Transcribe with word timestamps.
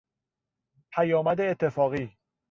پیامد 0.93 1.41
اتفاقی 1.41 2.17